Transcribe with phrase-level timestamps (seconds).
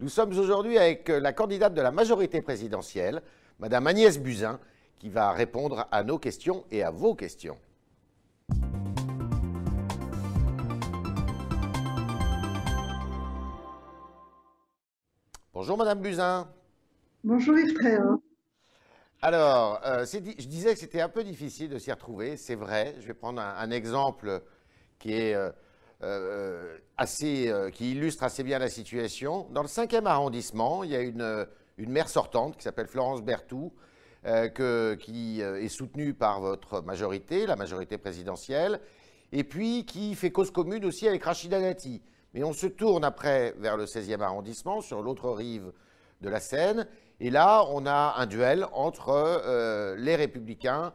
[0.00, 3.20] Nous sommes aujourd'hui avec la candidate de la majorité présidentielle,
[3.58, 4.60] Madame Agnès Buzyn,
[4.96, 7.58] qui va répondre à nos questions et à vos questions.
[15.52, 16.46] Bonjour Madame Buzyn.
[17.24, 18.20] Bonjour Yves Tréhin.
[19.20, 22.94] Alors, euh, je disais que c'était un peu difficile de s'y retrouver, c'est vrai.
[23.00, 24.44] Je vais prendre un, exemple
[25.00, 25.50] qui est euh,
[26.02, 29.46] euh, assez, qui illustre assez bien la situation.
[29.50, 31.46] Dans le 5e arrondissement, il y a une,
[31.76, 33.70] une maire sortante qui s'appelle Florence Berthoud,
[35.00, 38.80] qui est soutenue par votre majorité, la majorité présidentielle,
[39.32, 42.02] et puis qui fait cause commune aussi avec Rachida Dati.
[42.34, 45.72] Mais on se tourne après vers le 16e arrondissement, sur l'autre rive
[46.20, 46.86] de la Seine,
[47.20, 50.92] et là, on a un duel entre euh, les Républicains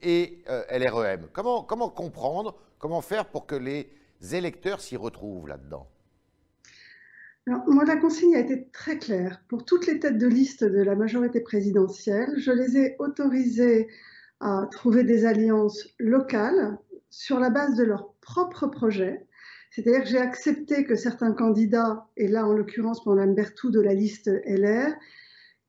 [0.00, 1.28] et euh, LREM.
[1.32, 3.90] Comment comprendre, comment faire pour que les
[4.32, 5.88] électeurs s'y retrouvent là-dedans
[7.46, 9.40] moi, la consigne a été très claire.
[9.48, 13.88] Pour toutes les têtes de liste de la majorité présidentielle, je les ai autorisées
[14.40, 19.26] à trouver des alliances locales sur la base de leur propre projet.
[19.70, 23.94] C'est-à-dire que j'ai accepté que certains candidats, et là en l'occurrence Mme Berthoud de la
[23.94, 24.92] liste LR,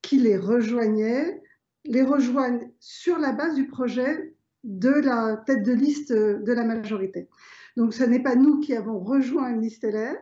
[0.02, 1.42] qui les rejoignaient,
[1.86, 7.30] les rejoignent sur la base du projet de la tête de liste de la majorité.
[7.78, 10.18] Donc ce n'est pas nous qui avons rejoint une liste LR,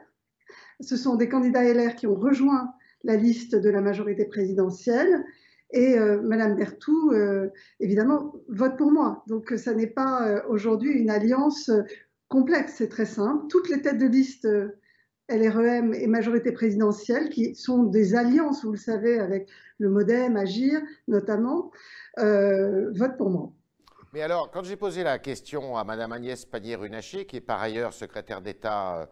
[0.81, 2.73] ce sont des candidats LR qui ont rejoint
[3.05, 5.23] la liste de la majorité présidentielle.
[5.71, 7.47] Et euh, Madame Berthoud, euh,
[7.79, 9.23] évidemment, vote pour moi.
[9.27, 11.71] Donc, ça n'est pas euh, aujourd'hui une alliance
[12.27, 13.47] complexe, c'est très simple.
[13.47, 14.47] Toutes les têtes de liste
[15.29, 19.47] LREM et majorité présidentielle, qui sont des alliances, vous le savez, avec
[19.79, 21.71] le Modem, Agir notamment,
[22.17, 23.53] votent pour moi.
[24.16, 27.91] Mais alors, quand j'ai posé la question à Mme Agnès Pannier-Runacher, qui est par ailleurs
[27.91, 29.05] secrétaire d'État euh,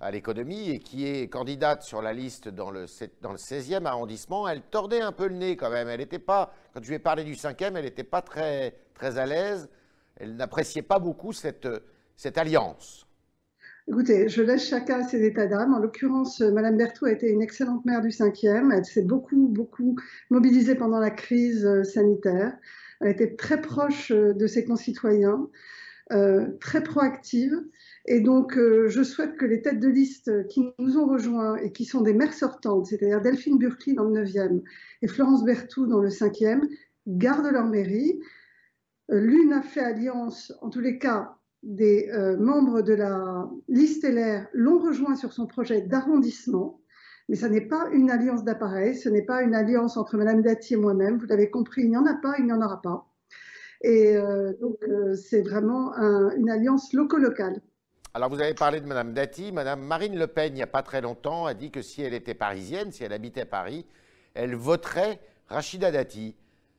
[0.00, 2.86] à l'économie et qui est candidate sur la liste dans le,
[3.20, 5.88] dans le 16e arrondissement, elle tordait un peu le nez quand même.
[5.88, 9.18] Elle n'était pas, quand je lui ai parlé du 5e, elle n'était pas très, très
[9.18, 9.68] à l'aise.
[10.16, 11.68] Elle n'appréciait pas beaucoup cette,
[12.16, 13.06] cette alliance.
[13.88, 15.74] Écoutez, je laisse chacun ses états d'âme.
[15.74, 18.72] En l'occurrence, Madame Berthoud a été une excellente maire du 5e.
[18.74, 19.96] Elle s'est beaucoup, beaucoup
[20.30, 22.56] mobilisée pendant la crise euh, sanitaire.
[23.00, 25.48] Elle été très proche euh, de ses concitoyens,
[26.12, 27.54] euh, très proactive.
[28.06, 31.84] Et donc, je souhaite que les têtes de liste qui nous ont rejoints et qui
[31.84, 34.62] sont des maires sortantes, c'est-à-dire Delphine Burkli dans le 9e
[35.02, 36.60] et Florence Berthoud dans le 5e,
[37.08, 38.20] gardent leur mairie.
[39.08, 41.36] L'une a fait alliance, en tous les cas,
[41.66, 46.80] des euh, membres de la liste LR l'ont rejoint sur son projet d'arrondissement,
[47.28, 50.74] mais ce n'est pas une alliance d'appareil, ce n'est pas une alliance entre Mme Dati
[50.74, 51.18] et moi-même.
[51.18, 53.06] Vous l'avez compris, il n'y en a pas, il n'y en aura pas.
[53.82, 55.92] Et euh, donc, euh, c'est vraiment
[56.36, 57.60] une alliance loco-locale.
[58.14, 59.52] Alors, vous avez parlé de Mme Dati.
[59.52, 62.14] Mme Marine Le Pen, il n'y a pas très longtemps, a dit que si elle
[62.14, 63.84] était parisienne, si elle habitait Paris,
[64.34, 66.34] elle voterait Rachida Dati.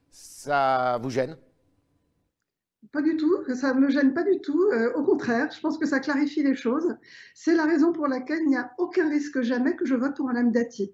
[0.09, 1.37] Ça vous gêne?
[2.91, 4.61] Pas du tout, ça ne me gêne pas du tout.
[4.71, 6.95] Euh, au contraire, je pense que ça clarifie les choses.
[7.33, 10.27] C'est la raison pour laquelle il n'y a aucun risque jamais que je vote pour
[10.27, 10.93] Mme Dati.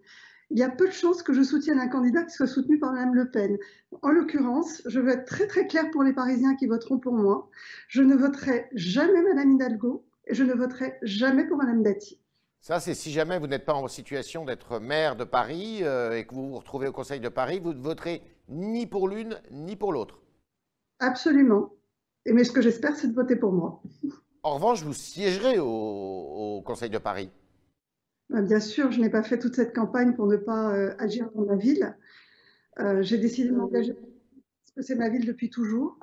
[0.50, 2.94] Il y a peu de chances que je soutienne un candidat qui soit soutenu par
[2.94, 3.58] Mme Le Pen.
[4.02, 7.50] En l'occurrence, je veux être très très clair pour les Parisiens qui voteront pour moi.
[7.88, 12.20] Je ne voterai jamais Mme Hidalgo et je ne voterai jamais pour Mme Dati.
[12.60, 16.26] Ça, c'est si jamais vous n'êtes pas en situation d'être maire de Paris euh, et
[16.26, 19.76] que vous vous retrouvez au Conseil de Paris, vous ne voterez ni pour l'une ni
[19.76, 20.22] pour l'autre.
[21.00, 21.74] Absolument.
[22.26, 23.82] Mais ce que j'espère, c'est de voter pour moi.
[24.44, 27.30] En revanche, vous siégerez au, Conseil de Paris
[28.30, 31.30] bah, Bien sûr, je n'ai pas fait toute cette campagne pour ne pas euh, agir
[31.36, 31.96] dans ma ville.
[32.80, 35.98] Euh, j'ai décidé de m'engager parce que c'est ma ville depuis toujours.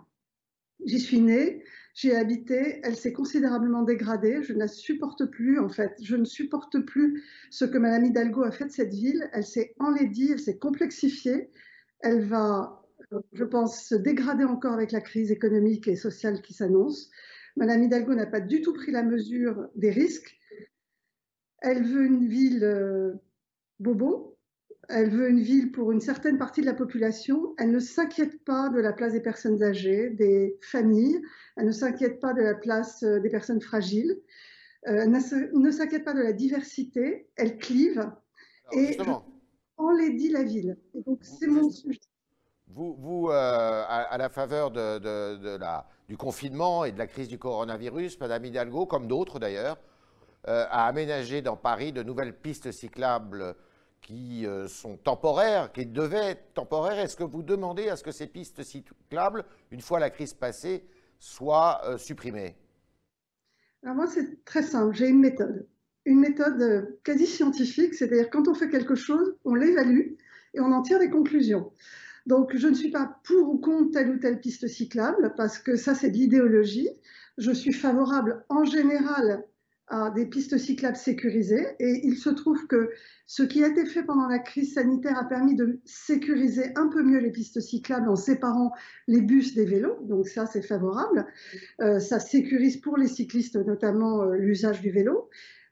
[0.86, 1.62] J'y suis née,
[1.94, 5.94] j'y ai habité, elle s'est considérablement dégradée, je ne la supporte plus en fait.
[6.02, 9.28] Je ne supporte plus ce que Madame Hidalgo a fait de cette ville.
[9.32, 11.50] Elle s'est enlaidie, elle s'est complexifiée.
[12.00, 12.79] Elle va
[13.32, 17.10] je pense, se dégrader encore avec la crise économique et sociale qui s'annonce.
[17.56, 20.38] Madame Hidalgo n'a pas du tout pris la mesure des risques.
[21.60, 23.12] Elle veut une ville euh,
[23.80, 24.38] bobo,
[24.88, 27.54] elle veut une ville pour une certaine partie de la population.
[27.58, 31.20] Elle ne s'inquiète pas de la place des personnes âgées, des familles.
[31.56, 34.20] Elle ne s'inquiète pas de la place euh, des personnes fragiles.
[34.88, 37.28] Euh, elle ne s'inquiète pas de la diversité.
[37.36, 38.10] Elle clive.
[38.72, 38.96] et
[39.76, 40.76] on les dit la ville.
[40.94, 42.00] Et donc c'est mon sujet.
[42.72, 44.70] Vous, euh, à, la faveur
[46.08, 49.76] du confinement et de la crise du coronavirus, Madame Hidalgo, comme d'autres d'ailleurs,
[50.46, 53.56] euh, a aménagé dans Paris de nouvelles pistes cyclables
[54.00, 56.98] qui euh, sont temporaires, qui devaient être temporaires.
[57.00, 60.84] Est-ce que vous demandez à ce que ces pistes cyclables, une fois la crise passée,
[61.18, 62.56] soient supprimées?
[63.82, 64.94] Alors moi, c'est très simple.
[64.94, 65.66] J'ai une méthode.
[66.04, 70.12] une méthode quasi scientifique, c'est-à-dire quand on fait quelque chose, on l'évalue
[70.54, 71.72] et on en tire des conclusions.
[72.26, 75.76] Donc, je ne suis pas pour ou contre telle ou telle piste cyclable, parce que
[75.76, 76.88] ça, c'est de l'idéologie.
[77.38, 79.44] Je suis favorable en général
[79.90, 82.90] à des pistes cyclables sécurisées, et il se trouve que
[83.26, 87.02] ce qui a été fait pendant la crise sanitaire a permis de sécuriser un peu
[87.02, 88.72] mieux les pistes cyclables en séparant
[89.08, 91.26] les bus des vélos, donc ça, c'est favorable.
[91.80, 95.28] Euh, ça sécurise pour les cyclistes notamment euh, l'usage du vélo.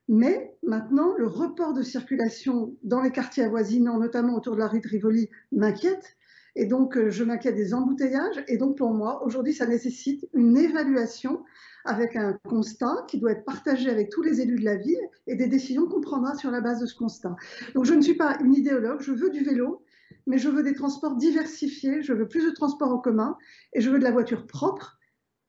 [0.09, 4.81] Mais maintenant, le report de circulation dans les quartiers avoisinants, notamment autour de la rue
[4.81, 6.17] de Rivoli, m'inquiète
[6.59, 8.43] et donc, euh, je m'inquiète des embouteillages.
[8.49, 11.45] Et donc, pour moi, aujourd'hui, ça nécessite une évaluation
[11.85, 15.37] avec un constat qui doit être partagé avec tous les élus de la ville et
[15.37, 17.37] des décisions qu'on prendra sur la base de ce constat.
[17.77, 19.85] Donc, je ne suis pas une idéologue, je veux du vélo,
[20.27, 23.39] mais je veux des transports diversifiés, je veux plus de transports en commun
[23.73, 24.99] et je veux de la voiture propre.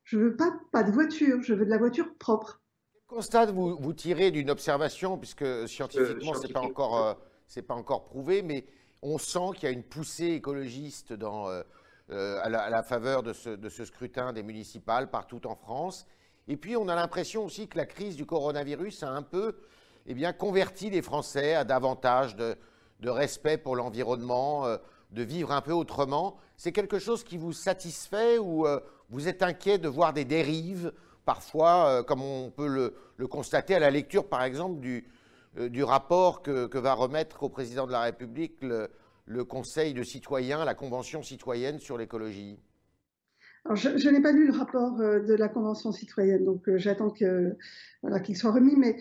[0.03, 2.61] Je veux pas, pas de voiture, je veux de la voiture propre.
[2.93, 7.61] Quel constat vous, vous tirez d'une observation, puisque scientifiquement, euh, ce n'est pas, encore, euh,
[7.67, 8.65] pas encore prouvé, mais
[9.01, 11.63] on sent qu'il y a une poussée écologiste euh,
[12.11, 16.05] euh, à, la, faveur de ce, scrutin des municipales partout en France.
[16.47, 19.55] Et puis, on a l'impression aussi que la crise du coronavirus a un peu
[20.07, 22.57] eh bien, converti les Français à davantage de,
[23.03, 24.77] respect pour l'environnement, euh,
[25.11, 26.37] de vivre un peu autrement.
[26.57, 28.67] C'est quelque chose qui vous satisfait ou
[29.09, 30.91] vous êtes inquiet de voir des dérives,
[31.25, 35.07] parfois, comme on peut le, constater à la lecture, par exemple, du,
[35.57, 40.75] du rapport que, va remettre au président de la République le, Conseil de citoyens, la
[40.75, 42.59] Convention citoyenne sur l'écologie
[43.75, 48.37] je, n'ai pas lu le rapport euh, de la Convention citoyenne, donc euh, j'attends qu'il
[48.37, 48.75] soit remis.
[48.77, 48.97] Mais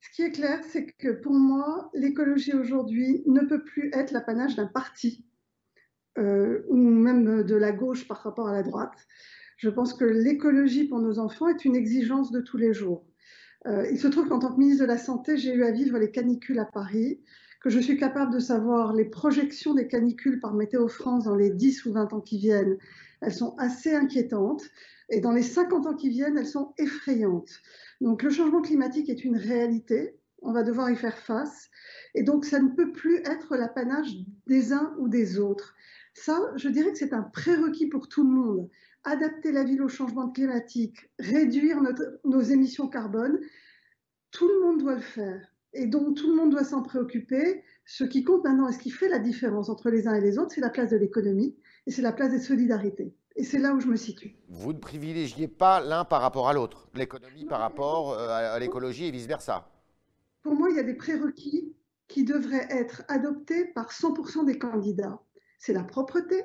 [0.00, 4.56] ce qui est clair, c'est que pour moi, l'écologie aujourd'hui ne peut plus être l'apanage
[4.56, 5.24] d'un parti
[6.16, 8.94] ou même de la gauche par rapport à la droite.
[9.56, 13.04] Je pense que l'écologie pour nos enfants est une exigence de tous les jours.
[13.66, 15.98] Euh, il se trouve qu'en tant que ministre de la Santé, j'ai eu à vivre
[15.98, 17.20] les canicules à Paris,
[17.60, 21.50] que je suis capable de savoir les projections des canicules par Météo France dans les
[21.50, 22.76] 10 ou 20 ans qui viennent.
[23.22, 24.64] Elles sont assez inquiétantes.
[25.08, 27.50] Et dans les 50 ans qui viennent, elles sont effrayantes.
[28.02, 30.18] Donc le changement climatique est une réalité.
[30.42, 31.70] On va devoir y faire face.
[32.14, 34.14] Et donc ça ne peut plus être l'apanage
[34.46, 35.74] des uns ou des autres.
[36.12, 38.68] Ça, je dirais que c'est un prérequis pour tout le monde
[39.04, 41.78] adapter la ville au changement climatique, réduire
[42.24, 43.38] nos émissions carbone,
[44.30, 45.40] tout le monde doit le faire.
[45.72, 47.62] Et donc tout le monde doit s'en préoccuper.
[47.84, 50.38] Ce qui compte maintenant et ce qui fait la différence entre les uns et les
[50.38, 51.56] autres, c'est la place de l'économie
[51.86, 53.14] et c'est la place des solidarités.
[53.36, 54.36] Et c'est là où je me situe.
[54.48, 59.06] Vous ne privilégiez pas l'un par rapport à l'autre, l'économie par rapport euh, à l'écologie
[59.06, 59.68] et vice-versa.
[60.42, 61.74] Pour moi, il y a des prérequis
[62.06, 65.20] qui devraient être adoptés par 100% des candidats.
[65.58, 66.44] C'est la propreté,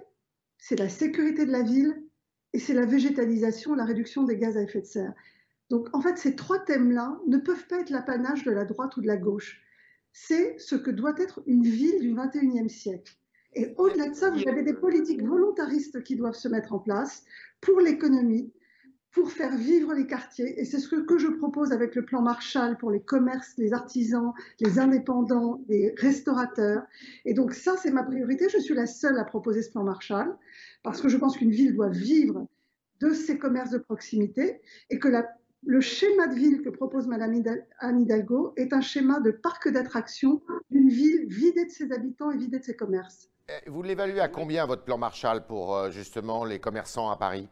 [0.58, 2.09] c'est la sécurité de la ville
[2.54, 5.14] et c'est la végétalisation, la réduction des gaz à effet de serre.
[5.70, 9.02] Donc en fait, ces trois thèmes-là ne peuvent pas être l'apanage de la droite ou
[9.02, 9.62] de la gauche.
[10.12, 13.16] C'est ce que doit être une ville du 21e siècle.
[13.54, 17.24] Et au-delà de ça, vous avez des politiques volontaristes qui doivent se mettre en place
[17.62, 18.52] pour l'économie,
[19.12, 20.60] pour faire vivre les quartiers.
[20.60, 24.34] Et c'est ce que, je propose avec le plan Marshall pour les commerces, les artisans,
[24.60, 26.84] les indépendants, les restaurateurs.
[27.26, 28.48] Et donc ça, c'est ma priorité.
[28.50, 30.36] Je suis la seule à proposer ce plan Marshall
[30.84, 32.48] parce que je pense qu'une ville doit vivre
[33.02, 35.10] de ses commerces de proximité et que
[35.66, 37.34] le schéma de ville que propose Madame
[37.80, 42.38] Anne Hidalgo est un schéma de parc d'attractions d'une ville vidée de ses habitants et
[42.38, 43.30] vidée de ses commerces.
[43.50, 47.48] Eh, vous l'évaluez à combien votre plan Marshall pour euh, justement les commerçants à Paris?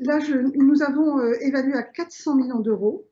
[0.00, 0.18] Là,
[0.54, 3.06] nous avons euh, évalué à 400 millions d'euros.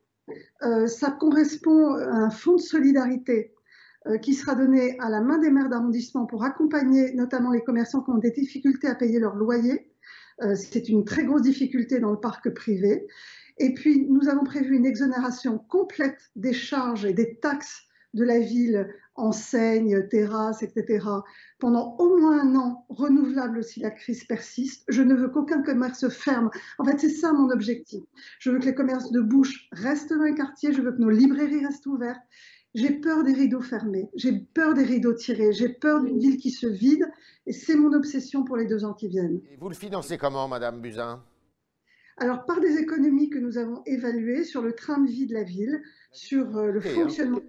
[0.63, 3.53] Euh, ça correspond à un fonds de solidarité
[4.07, 8.01] euh, qui sera donné à la main des maires d'arrondissement pour accompagner notamment les commerçants
[8.01, 9.85] qui ont des difficultés à payer leur loyer.
[10.55, 13.05] C'est une très grosse difficulté dans le parc privé.
[13.57, 18.39] Et puis, nous avons prévu une exonération complète des charges et des taxes de la
[18.39, 21.05] ville, enseignes, terrasses, etc.,
[21.59, 24.83] pendant au moins un an, renouvelable si la crise persiste.
[24.87, 26.49] Je ne veux qu'aucun commerce ferme.
[26.77, 28.03] En fait, c'est ça mon objectif.
[28.39, 31.09] Je veux que les commerces de bouche restent dans les quartiers, je veux que nos
[31.09, 32.21] librairies restent ouvertes.
[32.75, 36.51] J'ai peur des rideaux fermés, j'ai peur des rideaux tirés, j'ai peur d'une ville qui
[36.51, 37.03] se vide,
[37.47, 39.41] et c'est mon obsession pour les deux ans qui viennent.
[39.51, 41.19] Et vous le financez comment, Madame Buzyn?
[42.17, 45.43] Alors, par des économies que nous avons évaluées sur le train de vie de la
[45.43, 47.39] ville, sur euh, le hein.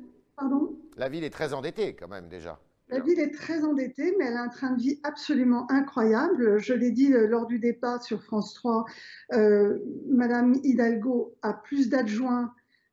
[0.97, 2.61] La ville est très endettée quand même déjà.
[2.91, 6.59] La ville est très endettée, mais elle a un train de vie absolument incroyable.
[6.59, 8.85] Je l'ai dit euh, lors du débat sur France 3,
[9.33, 9.79] euh,
[10.09, 12.53] Madame Hidalgo a plus d'adjoints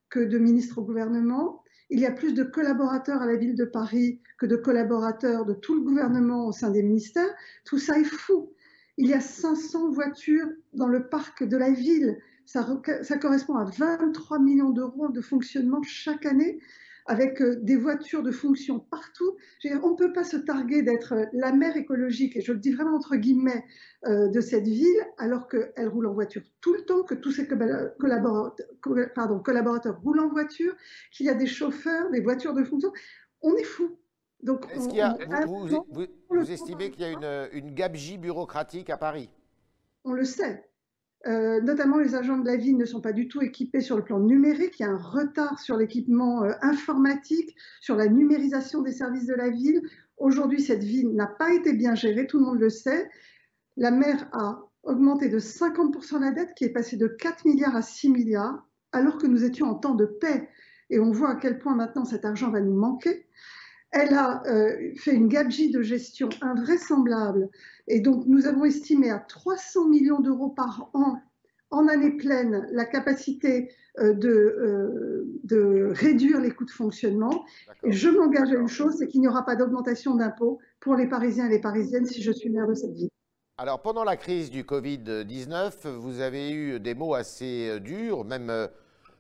[0.10, 1.64] que de ministres au gouvernement.
[1.90, 5.54] Il y a plus de collaborateurs à la ville de Paris que de collaborateurs de
[5.54, 7.34] tout le gouvernement au sein des ministères.
[7.66, 8.52] Tout ça est fou.
[8.98, 12.20] Il y a 500 voitures dans le parc de la ville.
[12.46, 12.68] Ça,
[13.02, 16.60] ça correspond à 23 millions d'euros de fonctionnement chaque année.
[17.08, 19.38] Avec euh, des voitures de fonction partout.
[19.82, 22.96] on ne peut pas se targuer d'être la mère écologique, et je le dis vraiment
[22.96, 23.64] entre guillemets,
[24.06, 27.48] euh, de cette ville, alors qu'elle roule en voiture tout le temps, que tous ses
[27.48, 28.68] collaborateurs,
[29.16, 30.76] pardon, collaborateurs roulent en voiture,
[31.12, 32.92] qu'il y a des chauffeurs, des voitures de fonction.
[33.42, 33.98] On est fou.
[34.44, 38.98] Donc, Est-ce qu'il y a, vous, estimez qu'il y a une, une gabegie bureaucratique à
[38.98, 39.30] Paris?
[40.04, 40.67] On le sait.
[41.28, 44.04] Euh, notamment les agents de la ville ne sont pas du tout équipés sur le
[44.04, 44.80] plan numérique.
[44.80, 49.34] Il y a un retard sur l'équipement euh, informatique, sur la numérisation des services de
[49.34, 49.82] la ville.
[50.18, 53.10] Aujourd'hui, cette ville n'a pas été bien gérée, tout le monde le sait.
[53.76, 57.82] La maire a augmenté de 50% la dette, qui est passée de 4 milliards à
[57.82, 60.50] 6 milliards, alors que nous étions en temps de paix.
[60.90, 63.28] Et on voit à quel point maintenant cet argent va nous manquer.
[63.92, 67.50] Elle a euh, fait une gabegie de gestion invraisemblable.
[67.88, 71.22] Et donc, nous avons estimé à 300 millions d'euros par an,
[71.72, 77.46] en année pleine, la capacité euh, de, euh, de, réduire les coûts de fonctionnement.
[77.86, 81.48] Je m'engage à une chose, c'est qu'il n'y aura pas d'augmentation d'impôts pour les Parisiens
[81.48, 83.10] et les Parisiennes si je suis maire de cette ville.
[83.58, 88.52] Alors, pendant la crise du Covid-19, vous avez eu des mots assez durs, même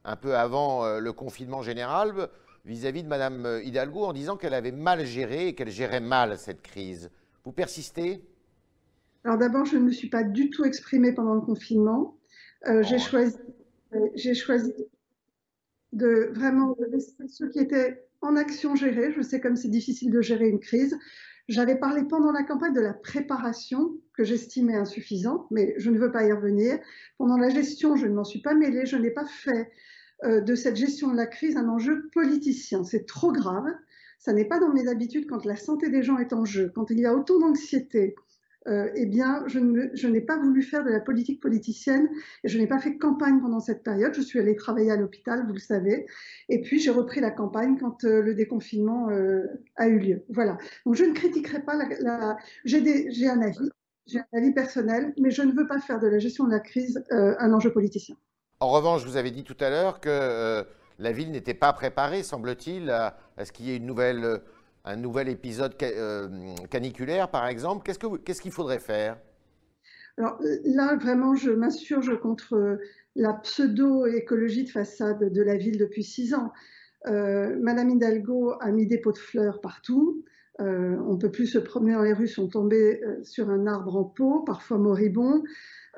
[0.03, 2.29] un peu avant le confinement général
[2.67, 6.61] vis-à-vis de Mme Hidalgo en disant qu'elle avait mal géré et qu'elle gérait mal cette
[6.61, 7.09] crise.
[7.45, 8.21] Vous persistez?
[9.23, 12.17] Alors d'abord, je ne me suis pas du tout exprimée pendant le confinement.
[12.67, 12.99] Euh, j'ai oh.
[12.99, 13.37] choisi,
[13.93, 14.73] euh, j'ai choisi
[15.93, 19.13] de vraiment laisser ceux qui étaient en action gérer.
[19.13, 20.97] Je sais comme c'est difficile de gérer une crise.
[21.47, 26.11] J'avais parlé pendant la campagne de la préparation que j'estimais insuffisante, mais je ne veux
[26.11, 26.77] pas y revenir.
[27.17, 29.63] Pendant la gestion, je ne m'en suis pas mêlée, je n'ai pas fait euh,
[30.23, 32.83] de cette gestion de la crise un enjeu politicien.
[32.83, 33.65] C'est trop grave.
[34.19, 36.89] Ça n'est pas dans mes habitudes quand la santé des gens est en jeu, quand
[36.89, 38.15] il y a autant d'anxiété.
[38.67, 42.09] Euh, eh bien, je, n'ai pas voulu faire de la politique politicienne
[42.43, 44.13] et je n'ai pas fait campagne pendant cette période.
[44.13, 46.05] Je suis allée travailler à l'hôpital, vous le savez.
[46.49, 49.07] Et puis, j'ai repris la campagne quand euh, le déconfinement
[49.75, 50.23] a eu lieu.
[50.29, 50.57] Voilà.
[50.85, 52.37] Donc, je ne critiquerai pas la.
[52.65, 53.69] J'ai un avis,
[54.05, 56.59] j'ai un avis personnel, mais je ne veux pas faire de la gestion de la
[56.59, 58.17] crise un enjeu politicien.
[58.59, 60.63] En revanche, vous avez dit tout à l'heure que euh,
[60.97, 64.37] la ville n'était pas préparée, semble-t-il, à, ce qu'il y ait une nouvelle, euh,
[64.83, 67.83] un nouvel épisode euh, caniculaire, par exemple.
[67.85, 69.17] Qu'est-ce qu'il faudrait faire?
[70.17, 72.79] Alors là, vraiment, je m'insurge contre
[73.15, 76.51] la pseudo-écologie de façade de la ville depuis six ans.
[77.05, 80.25] Madame Hidalgo a mis des pots de fleurs partout.
[80.57, 84.03] on ne peut plus se promener dans les rues sont tombés sur un arbre en
[84.05, 85.43] pot, parfois moribond.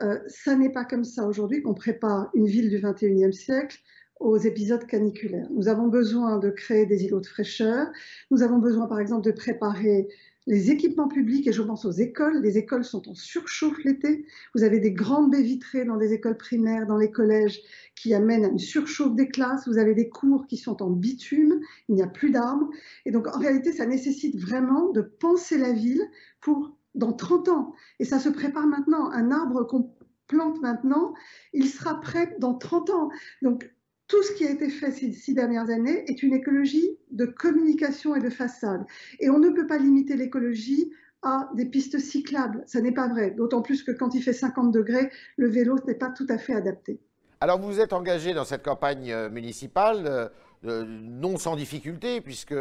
[0.01, 3.79] Euh, ça n'est pas comme ça aujourd'hui qu'on prépare une ville du 21e siècle
[4.20, 5.48] aux épisodes caniculaires.
[5.51, 7.88] Nous avons besoin de créer des îlots de fraîcheur.
[8.32, 10.08] Nous avons besoin, par exemple, de préparer
[10.48, 12.41] les équipements publics, et je pense aux écoles.
[12.41, 14.25] Les écoles sont en surchauffe l'été.
[14.56, 17.62] Vous avez des grandes baies vitrées dans les écoles primaires, dans les collèges,
[17.96, 19.68] qui amènent à une surchauffe des classes.
[19.68, 21.60] Vous avez des cours qui sont en bitume.
[21.88, 22.70] Il n'y a plus d'arbres.
[23.06, 26.01] Et donc, en réalité, ça nécessite vraiment de penser la ville
[26.41, 27.74] pour dans 30 ans.
[28.00, 29.12] Et ça se prépare maintenant.
[29.12, 29.93] Un arbre qu'on
[30.27, 31.13] plante maintenant,
[31.53, 33.10] il sera prêt dans 30 ans.
[33.41, 33.69] Donc,
[34.08, 38.15] tout ce qui a été fait ces six dernières années est une écologie de communication
[38.15, 38.86] et de façade.
[39.19, 40.91] Et on ne peut pas limiter l'écologie
[41.22, 42.63] à des pistes cyclables.
[42.65, 43.31] Ça n'est pas vrai.
[43.31, 46.53] D'autant plus que quand il fait 50 degrés, le vélo n'est pas tout à fait
[46.53, 47.00] adapté.
[47.41, 50.27] Alors vous êtes engagé dans cette campagne euh, municipale, euh,
[50.65, 52.55] euh, non sans difficulté, puisque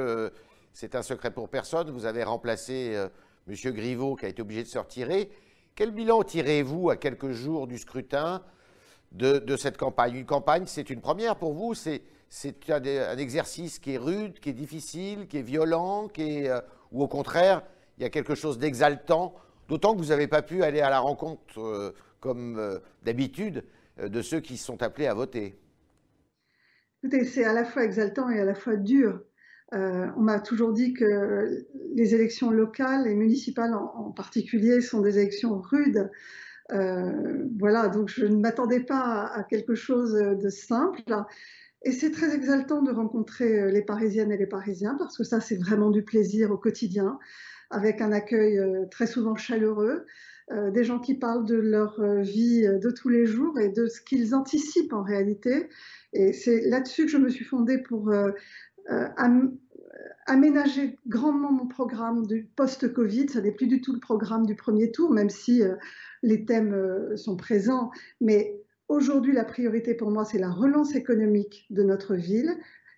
[0.72, 1.90] c'est un secret pour personne.
[1.90, 2.96] Vous avez remplacé
[3.48, 3.72] M.
[3.72, 5.30] Griveaux qui a été obligé de se retirer.
[5.74, 8.42] Quel bilan tirez-vous à quelques jours du scrutin
[9.12, 10.16] de, cette campagne?
[10.16, 12.02] Une campagne, c'est une première pour vous C'est
[12.68, 16.60] un, exercice qui est rude, qui est difficile, qui est violent, qui euh,
[16.92, 17.62] ou au contraire,
[17.96, 19.34] il y a quelque chose d'exaltant,
[19.68, 23.64] d'autant que vous n'avez pas pu aller à la rencontre, euh, comme euh, d'habitude,
[23.98, 25.58] de ceux qui sont appelés à voter.
[27.02, 29.20] Écoutez, c'est à la fois exaltant et à la fois dur.
[29.74, 35.18] Euh, on m'a toujours dit que les élections locales et municipales en, particulier sont des
[35.18, 36.10] élections rudes.
[36.72, 41.02] Euh, voilà, donc je ne m'attendais pas à, quelque chose de simple.
[41.84, 45.40] Et c'est très exaltant de rencontrer euh, les Parisiennes et les Parisiens parce que ça,
[45.40, 47.18] c'est vraiment du plaisir au quotidien,
[47.70, 48.58] avec un accueil
[48.90, 50.06] très souvent chaleureux,
[50.72, 54.34] des gens qui parlent de leur vie de tous les jours et de ce qu'ils
[54.34, 55.68] anticipent en réalité.
[56.14, 58.10] Et c'est là-dessus que je me suis fondée pour
[60.28, 63.30] aménager grandement mon programme du post-Covid.
[63.30, 65.74] Ce n'est plus du tout le programme du premier tour, même si euh,
[66.22, 67.90] les thèmes euh, sont présents.
[68.20, 72.54] Mais aujourd'hui, la priorité pour moi, c'est la relance économique de notre ville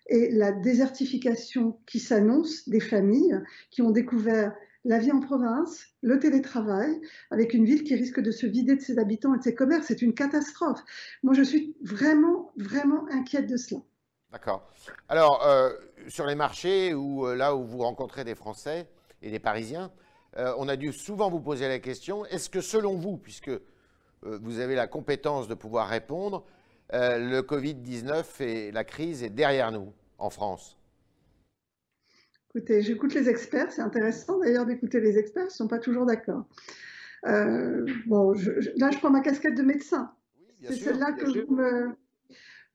[0.07, 6.19] et la désertification qui s'annonce des familles qui ont découvert la vie en province, le
[6.19, 9.55] télétravail, avec une ville qui risque de se vider de ses habitants et de ses
[9.55, 9.87] commerces.
[9.87, 10.83] C'est une catastrophe.
[11.23, 13.81] Moi, je suis vraiment, vraiment inquiète de cela.
[14.31, 14.69] D'accord.
[15.09, 15.71] Alors, euh,
[16.07, 18.87] sur les marchés ou là où vous rencontrez des Français
[19.21, 19.91] et des Parisiens,
[20.37, 23.51] on a dû souvent vous poser la question, est-ce que selon vous, puisque
[24.23, 26.45] vous avez la compétence de pouvoir répondre,
[26.93, 30.77] le Covid-19 et la crise est derrière nous en France?
[32.53, 36.05] Écoutez, j'écoute les experts, c'est intéressant d'ailleurs d'écouter les experts, ils ne sont pas toujours
[36.05, 36.45] d'accord.
[37.25, 38.33] Euh, bon,
[38.75, 40.11] là, je prends ma casquette de médecin.
[40.61, 41.95] c'est celle-là que je me.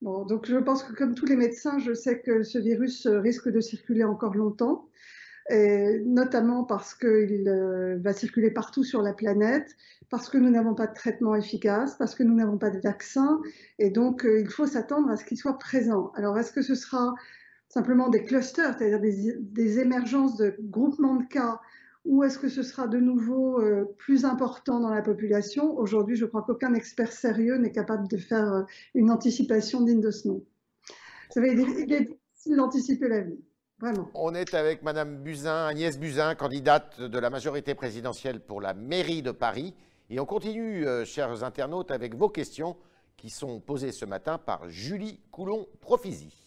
[0.03, 3.49] Bon, donc je pense que comme tous les médecins, je sais que ce virus risque
[3.49, 4.89] de circuler encore longtemps,
[6.05, 9.77] notamment parce qu'il euh, va circuler partout sur la planète,
[10.11, 13.41] parce que nous n'avons pas de traitement efficace, parce que nous n'avons pas de vaccin,
[13.79, 16.13] et donc euh, il faut s'attendre à ce qu'il soit présent.
[16.15, 17.15] Alors, est-ce que ce sera
[17.69, 21.61] simplement des clusters, c'est-à-dire des, émergences de groupements de cas,
[22.07, 25.77] ou est-ce que ce sera de nouveau euh, plus important dans la population?
[25.77, 28.63] Aujourd'hui, je crois qu'aucun expert sérieux n'est capable de faire euh,
[28.95, 30.43] une anticipation digne de ce nom.
[30.89, 33.39] Vous savez, il est difficile d'anticiper la vie.
[33.79, 34.09] Vraiment.
[34.15, 39.21] On est avec Madame Buzyn, Agnès Buzyn, candidate de la majorité présidentielle pour la mairie
[39.21, 39.75] de Paris.
[40.09, 42.77] Et on continue, euh, chers internautes, avec vos questions
[43.17, 46.46] qui sont posées ce matin par Julie Coulon-Profisi.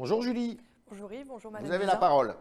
[0.00, 0.58] Bonjour Julie.
[0.88, 2.34] Bonjour Yves, bonjour Madame Vous avez la parole.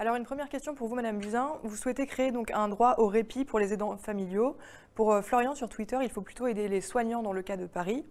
[0.00, 1.52] Alors une première question pour vous Madame Buzyn.
[1.62, 4.56] Vous souhaitez créer donc un droit au répit pour les aidants familiaux.
[4.96, 7.66] Pour euh, Florian sur Twitter, il faut plutôt aider les soignants dans le cas de
[7.66, 8.04] Paris.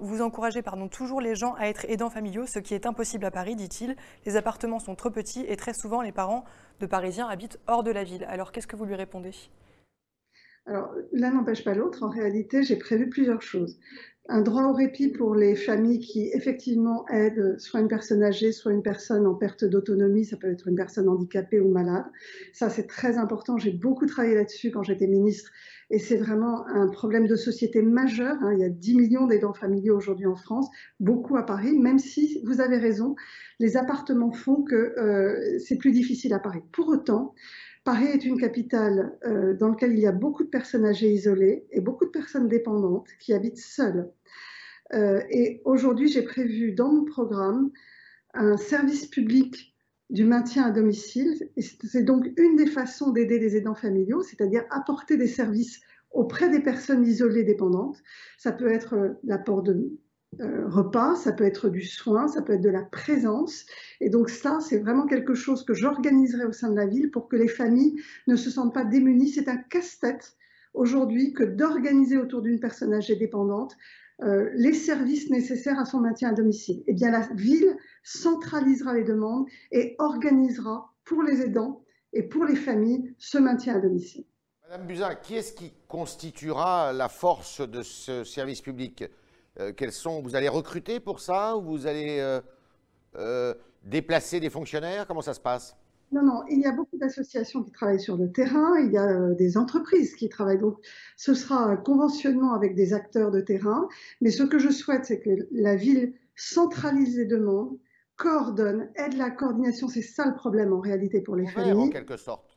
[0.00, 3.30] Vous, encouragez pardon, toujours les gens à être aidants familiaux, ce qui est impossible à
[3.30, 3.96] Paris, dit-il.
[4.24, 6.44] Les appartements sont trop petits et très souvent les parents
[6.80, 8.24] de Parisiens habitent hors de la ville.
[8.30, 9.32] Alors qu'est-ce que vous lui répondez?
[10.64, 12.02] Alors, l'un n'empêche pas l'autre.
[12.02, 13.78] En réalité, j'ai prévu plusieurs choses
[14.30, 18.72] un droit au répit pour les familles qui effectivement aident soit une personne âgée, soit
[18.72, 22.04] une personne en perte d'autonomie, ça peut être une personne handicapée ou malade.
[22.52, 23.56] Ça, c'est très important.
[23.56, 25.50] J'ai beaucoup travaillé là-dessus quand j'étais ministre
[25.90, 28.36] et c'est vraiment un problème de société majeur.
[28.42, 28.52] Hein.
[28.52, 30.68] Il y a 10 millions d'aidants familiaux aujourd'hui en France,
[31.00, 33.16] beaucoup à Paris, même si vous avez raison,
[33.58, 36.60] les appartements font que euh, c'est plus difficile à Paris.
[36.72, 37.34] Pour autant,
[37.84, 41.66] Paris est une capitale euh, dans laquelle il y a beaucoup de personnes âgées isolées
[41.70, 44.10] et beaucoup de personnes dépendantes qui habitent seules.
[44.94, 47.70] Euh, et aujourd'hui, j'ai prévu dans mon programme
[48.34, 49.74] un service public
[50.10, 51.50] du maintien à domicile.
[51.56, 56.48] Et c'est donc une des façons d'aider les aidants familiaux, c'est-à-dire apporter des services auprès
[56.48, 57.98] des personnes isolées dépendantes.
[58.38, 59.98] Ça peut être euh, l'apport de
[60.40, 63.64] euh, repas, ça peut être du soin, ça peut être de la présence.
[64.00, 67.28] Et donc ça, c'est vraiment quelque chose que j'organiserai au sein de la ville pour
[67.28, 69.30] que les familles ne se sentent pas démunies.
[69.30, 70.36] C'est un casse-tête
[70.74, 73.76] aujourd'hui que d'organiser autour d'une personne âgée dépendante
[74.22, 76.82] euh, les services nécessaires à son maintien à domicile.
[76.86, 82.56] Eh bien, la ville centralisera les demandes et organisera pour les aidants et pour les
[82.56, 84.24] familles ce maintien à domicile.
[84.68, 89.04] Madame Buzyn, qui est-ce qui constituera la force de ce service public?
[89.60, 92.40] Euh, sont, Vous allez recruter pour ça ou vous allez
[93.16, 95.06] euh, déplacer des fonctionnaires?
[95.06, 95.76] Comment ça se passe?
[96.10, 99.06] Non, non, il y a beaucoup d'associations qui travaillent sur le terrain, il y a
[99.06, 100.58] euh, des entreprises qui travaillent.
[100.58, 100.78] Donc,
[101.16, 103.88] ce sera un conventionnement avec des acteurs de terrain.
[104.22, 107.76] Mais ce que je souhaite, c'est que la ville centralise les demandes,
[108.16, 109.88] coordonne, aide la coordination.
[109.88, 111.72] C'est ça le problème en réalité pour les familles.
[111.72, 112.47] en quelque sorte.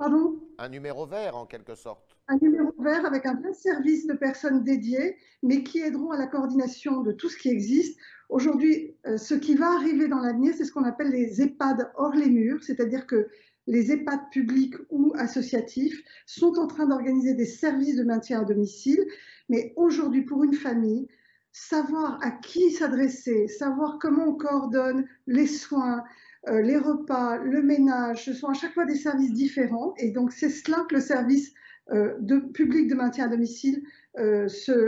[0.00, 2.16] Pardon Un numéro vert en quelque sorte.
[2.26, 6.26] Un numéro vert avec un vrai service de personnes dédiées, mais qui aideront à la
[6.26, 7.98] coordination de tout ce qui existe
[8.30, 12.14] Aujourd'hui, euh, ce qui va arriver dans l'avenir, c'est ce qu'on appelle les EHPAD hors
[12.14, 13.28] les murs, c'est-à-dire que
[13.66, 19.04] les EHPAD publics ou associatifs sont en train d'organiser des services de maintien à domicile.
[19.50, 21.08] Mais aujourd'hui, pour une famille,
[21.52, 26.04] savoir à qui s'adresser, savoir comment on coordonne les soins,
[26.48, 29.92] euh, les repas, le ménage, ce sont à chaque fois des services différents.
[29.98, 31.52] Et donc, c'est cela que le service
[31.90, 33.82] euh, de public de maintien à domicile
[34.18, 34.82] euh, c'est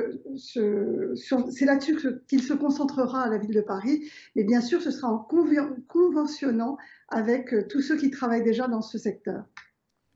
[1.65, 1.97] là-dessus
[2.29, 4.11] qu'il se concentrera à la ville de Paris.
[4.35, 5.29] Mais bien sûr, ce sera en
[5.89, 6.77] conventionnant
[7.09, 9.45] avec tous ceux qui travaillent déjà dans ce secteur.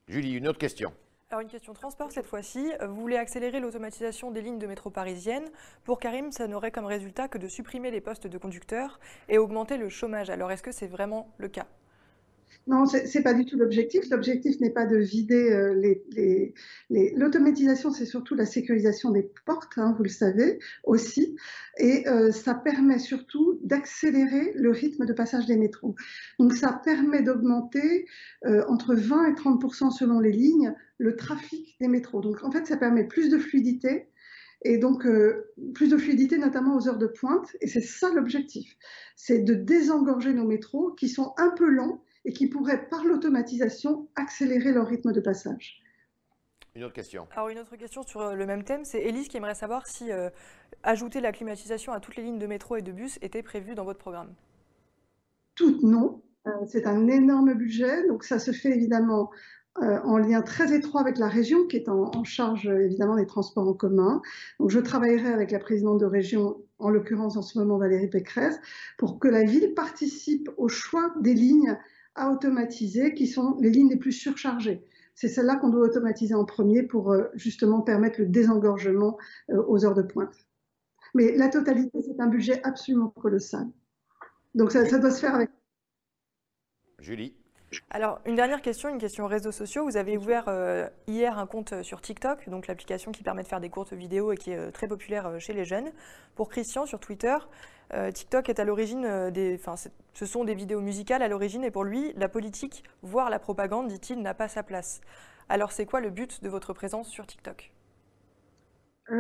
[0.09, 0.93] Julie, une autre question.
[1.29, 2.71] Alors une question transport cette fois-ci.
[2.81, 5.51] Vous voulez accélérer l'automatisation des lignes de métro parisiennes.
[5.83, 9.77] Pour Karim, ça n'aurait comme résultat que de supprimer les postes de conducteurs et augmenter
[9.77, 10.31] le chômage.
[10.31, 11.67] Alors est-ce que c'est vraiment le cas?
[12.69, 14.11] Non, ce n'est pas du tout l'objectif.
[14.11, 15.73] L'objectif n'est pas de vider euh,
[16.11, 16.53] les...
[17.15, 21.37] L'automatisation, c'est surtout la sécurisation des portes, hein, vous le savez aussi.
[21.79, 25.95] Et euh, ça permet surtout d'accélérer le rythme de passage des métros.
[26.41, 28.07] Donc ça permet d'augmenter
[28.47, 32.21] euh, entre 20 et 30 selon les lignes le trafic des métros.
[32.21, 34.09] Donc en fait, ça permet plus de fluidité.
[34.63, 35.07] Et donc,
[35.75, 37.55] plus de fluidité, notamment aux heures de pointe.
[37.61, 38.77] Et c'est ça l'objectif.
[39.15, 44.09] C'est de désengorger nos métros qui sont un peu lents et qui pourraient, par l'automatisation,
[44.17, 45.83] accélérer leur rythme de passage.
[46.75, 47.27] Une autre question.
[47.31, 50.11] Alors une autre question sur le même thème, c'est Élise qui aimerait savoir si
[50.83, 53.85] ajouter la climatisation à toutes les lignes de métro et de bus était prévu dans
[53.85, 54.35] votre programme.
[55.55, 56.21] Toutes non.
[56.67, 59.31] c'est un énorme budget, donc ça se fait évidemment
[59.83, 63.69] euh, en lien très étroit avec la région qui est en, charge évidemment des transports
[63.69, 64.23] en commun.
[64.59, 68.59] Donc je travaillerai avec la présidente de région, en l'occurrence en ce moment Valérie Pécresse,
[68.97, 71.77] pour que la ville participe au choix des lignes
[72.17, 74.85] à automatiser qui sont les lignes les plus surchargées.
[75.15, 79.17] C'est celle-là qu'on doit automatiser en premier pour euh, justement permettre le désengorgement
[79.51, 80.35] euh, aux heures de pointe.
[81.15, 83.67] Mais la totalité, c'est un budget absolument colossal.
[84.55, 85.51] Donc ça doit se faire avec.
[86.99, 87.35] Julie.
[87.91, 89.85] Alors, une dernière question, une question réseaux sociaux.
[89.85, 93.61] Vous avez ouvert euh, hier un compte sur TikTok, donc l'application qui permet de faire
[93.61, 95.91] des courtes vidéos et qui est euh, très populaire euh, chez les jeunes.
[96.35, 97.37] Pour Christian, sur Twitter,
[98.13, 99.57] TikTok est à l'origine des.
[99.61, 99.77] Enfin,
[100.13, 103.87] ce sont des vidéos musicales à l'origine, et pour lui, la politique, voire la propagande,
[103.87, 105.01] dit-il, n'a pas sa place.
[105.49, 107.73] Alors, c'est quoi le but de votre présence sur TikTok?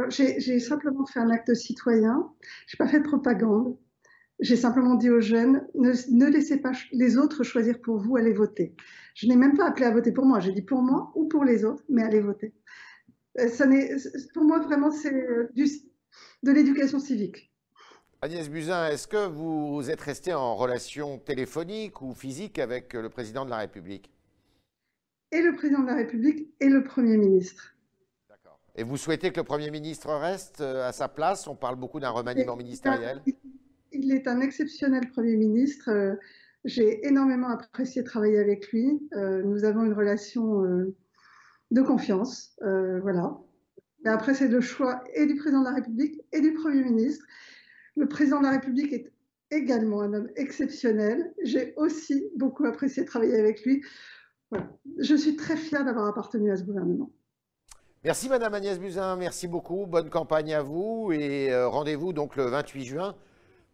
[0.08, 2.28] J'ai simplement fait un acte citoyen.
[2.66, 3.78] Je n'ai pas fait de propagande.
[4.38, 8.74] J'ai simplement dit aux jeunes, ne, laissez pas les autres choisir pour vous, allez voter.
[9.14, 11.44] Je n'ai même pas appelé à voter pour moi, j'ai dit pour moi ou pour
[11.44, 12.52] les autres, mais allez voter.
[13.40, 13.66] Euh, ça
[14.34, 15.50] pour moi, vraiment, c'est euh,
[16.42, 17.50] de l'éducation civique.
[18.20, 23.44] Agnès Buzyn, est-ce que vous êtes resté en relation téléphonique ou physique avec le président
[23.44, 24.10] de la République?
[25.32, 27.74] Et le président de la République et le Premier ministre.
[28.28, 28.58] D'accord.
[28.74, 31.46] Et vous souhaitez que le Premier ministre reste euh, à sa place?
[31.46, 33.22] On parle beaucoup d'un remaniement ministériel
[33.98, 35.90] il est un exceptionnel Premier ministre.
[35.90, 36.14] Euh,
[36.64, 39.00] j'ai énormément apprécié travailler avec lui.
[39.14, 40.94] Euh, nous avons une relation euh,
[41.70, 42.56] de confiance.
[42.60, 43.38] voilà.
[44.04, 47.24] Et après, c'est le choix et du président de la République et du Premier ministre.
[47.96, 49.12] Le président de la République est
[49.50, 51.32] également un homme exceptionnel.
[51.42, 53.82] J'ai aussi beaucoup apprécié travailler avec lui.
[54.98, 57.10] Je suis très fière d'avoir appartenu à ce gouvernement.
[58.04, 59.86] Merci Madame Agnès Buzyn, merci beaucoup.
[59.86, 63.16] Bonne campagne à vous et rendez-vous donc le 28 juin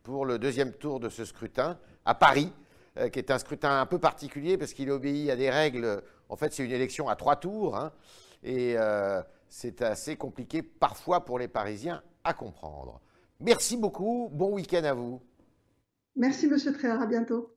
[0.02, 2.52] pour le deuxième tour de ce scrutin à Paris,
[2.98, 6.02] euh, qui est un scrutin un peu particulier parce qu'il obéit à des règles.
[6.28, 7.92] En fait, c'est une élection à trois tours hein,
[8.42, 13.00] et euh, c'est assez compliqué parfois pour les Parisiens à comprendre.
[13.40, 14.30] Merci beaucoup.
[14.32, 15.20] Bon week-end à vous.
[16.16, 17.00] Merci, Monsieur Tréard.
[17.00, 17.52] À bientôt.